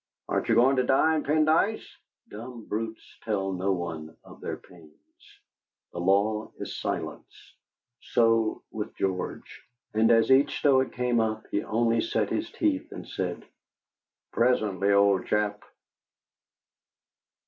"Aren't 0.27 0.49
you 0.49 0.55
going 0.55 0.77
to 0.77 0.83
dine, 0.83 1.23
Pendyce?" 1.23 1.85
Dumb 2.27 2.65
brutes 2.65 3.05
tell 3.23 3.51
no 3.53 3.71
one 3.71 4.17
of 4.23 4.41
their 4.41 4.57
pains; 4.57 4.91
the 5.93 5.99
law 5.99 6.51
is 6.57 6.75
silence. 6.79 7.53
So 8.01 8.63
with 8.71 8.95
George. 8.95 9.61
And 9.93 10.09
as 10.09 10.31
each 10.31 10.57
Stoic 10.57 10.91
came 10.93 11.19
up, 11.19 11.45
he 11.51 11.61
only 11.63 12.01
set 12.01 12.31
his 12.31 12.49
teeth 12.49 12.91
and 12.91 13.07
said: 13.07 13.45
"Presently, 14.31 14.91
old 14.91 15.27
chap." 15.27 15.61